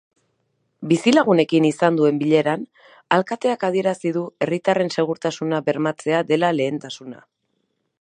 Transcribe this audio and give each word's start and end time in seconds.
Bizilagunekin 0.91 1.67
izan 1.69 1.99
duen 1.99 2.17
bileran, 2.23 2.65
alkateak 3.19 3.67
adierazi 3.69 4.17
du 4.19 4.27
herritarren 4.47 4.93
segurtasuna 4.99 5.61
bermatzea 5.71 6.27
dela 6.35 6.55
lehentasuna. 6.61 7.27